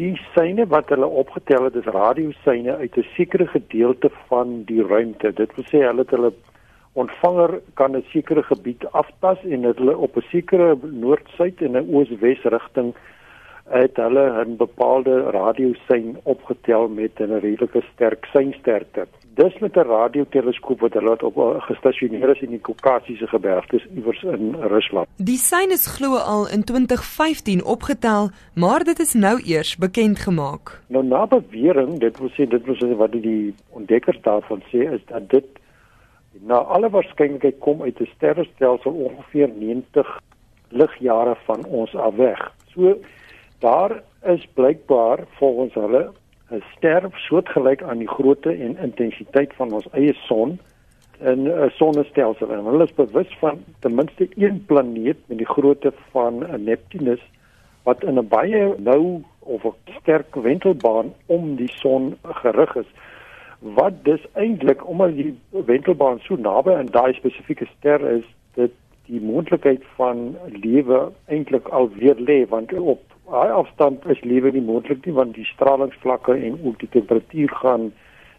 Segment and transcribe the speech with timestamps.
[0.00, 5.32] Die syne wat hulle opgetel het, is radiosyne uit 'n sekere gedeelte van die ruimte.
[5.32, 6.32] Dit wil sê hulle het hulle
[7.02, 11.90] ontvanger kan 'n sekere gebied aftas en dit hulle op 'n sekere noord-suid en 'n
[11.94, 12.94] oos-wes rigting
[13.70, 19.06] het hulle 'n bepaalde radiosein opgetel met 'n redelike sterk seinsterkte.
[19.34, 24.54] Dis met 'n radioteleskoop wat hulle op gestasioneer is in die Kaukasiese gebergtes iewers in
[24.54, 25.06] Rusland.
[25.16, 30.80] Die sein is glo al in 2015 opgetel, maar dit is nou eers bekend gemaak.
[30.86, 35.30] Nou na bewering, dit wil sê dit was wat die ontdekkers daarvan sê is dat
[35.30, 35.46] dit
[36.32, 40.20] na alle waarskynlikheid kom uit 'n sterrestelsel ongeveer 90
[40.68, 42.52] ligjare van ons af weg.
[42.72, 42.98] So
[43.60, 46.10] daar is blykbaar volgens hulle
[46.50, 50.58] 'n ster soortgelyk aan die grootte en intensiteit van ons eie son
[51.20, 52.50] in 'n sonnestelsel.
[52.50, 57.22] En hulle is bewus van ten minste een planeet met die grootte van Neptunus
[57.82, 62.90] wat in 'n baie nou of 'n sterk wentelbaan om die son gerig is.
[63.58, 68.24] Wat dus eintlik omdat die wentelbaan so naby aan daai spesifieke ster is
[68.54, 68.70] dit
[69.06, 73.00] die moontlikheid van lewe eintlik alweer lê want op
[73.30, 77.90] daai afstand is lewe nie moontlik nie want die stralingsvlakke en ook die temperatuur gaan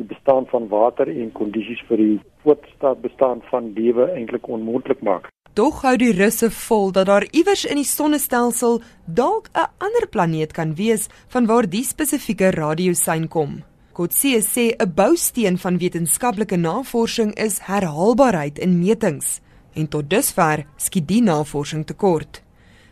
[0.00, 5.28] die bestaan van water en kondisies vir die voortstaat bestaan van lewe eintlik onmoontlik maak.
[5.54, 10.52] Dog hou die russe vol dat daar iewers in die sonnestelsel dalk 'n ander planeet
[10.52, 13.62] kan wees van waar die spesifieke radiosein kom.
[13.92, 19.40] Kotse sê 'n bousteen van wetenskaplike navorsing is herhaalbaarheid in metings
[19.74, 22.42] en tot dusver skiet die navorsing tekort.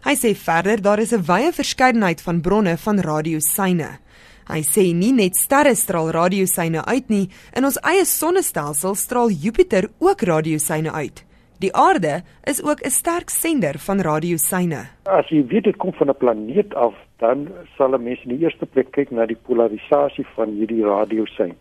[0.01, 3.99] Hy sê verder daar is 'n wye verskeidenheid van bronne van radiosyne.
[4.49, 9.91] Hy sê nie net sterre straal radiosyne uit nie, in ons eie sonnestelsel straal Jupiter
[9.99, 11.25] ook radiosyne uit.
[11.61, 14.89] Die aarde is ook 'n sterk sender van radiosyne.
[15.05, 18.45] As jy weet dit kom van 'n planeet af, dan sal 'n mens in die
[18.45, 21.55] eerste plek kyk na die polarisasie van hierdie radiosyn.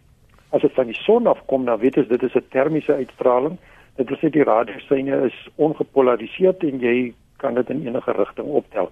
[0.52, 3.58] As dit van die son afkom, dan weet jy dit is 'n termiese uitstraling.
[3.98, 8.90] Dit wil sê die radiosyne is ongepolariseer en jy kan dit in enige rigting optel.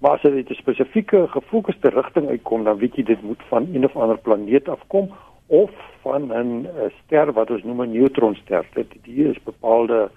[0.00, 3.84] Maar as dit 'n spesifieke gefokusde rigting uitkom, dan weet jy dit moet van een
[3.84, 5.10] of ander planeet afkom
[5.46, 5.70] of
[6.02, 6.68] van 'n
[7.04, 8.66] ster wat ons noem 'n neutronster.
[8.74, 10.10] Dit die is bepaalde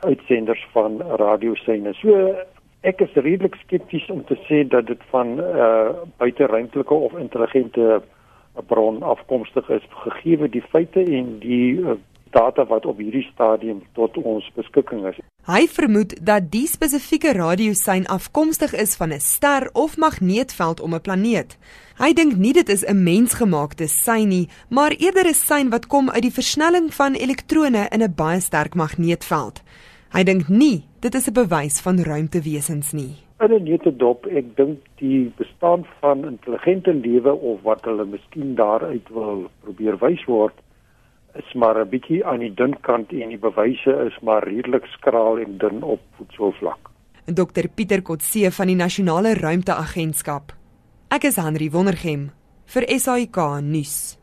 [0.00, 1.92] uitsenders van radiosyne.
[1.94, 2.34] So
[2.80, 8.02] ek is redelik skepties om te sê dat dit van 'n uh, buiteruimtelike of intelligente
[8.66, 11.90] bron afkomstig is gegee die feite en die uh,
[12.38, 15.18] data wat op hierdie stadium tot ons beskikking is.
[15.48, 21.04] Hy vermoed dat die spesifieke radiosein afkomstig is van 'n ster of magneetveld om 'n
[21.06, 21.58] planeet.
[22.02, 26.10] Hy dink nie dit is 'n mensgemaakte sein nie, maar eerder 'n sein wat kom
[26.10, 29.62] uit die versnelling van elektrone in 'n baie sterk magneetveld.
[30.12, 33.14] Hy dink nie dit is 'n bewys van ruimtewesens nie.
[33.40, 39.08] In 'n netedop, ek dink die bestaan van intelligente lewe of wat hulle miskien daaruit
[39.08, 40.54] wil probeer wys word
[41.34, 45.38] is maar 'n bietjie aan die dun kant en die bewyse is maar redelik skraal
[45.38, 46.90] en dun op voetsoolvlak.
[47.24, 50.52] Dr Pieter Kotse van die Nasionale Ruimteagentskap.
[51.10, 52.30] Ek is Henry Wondergem
[52.66, 54.17] vir SAK nuus.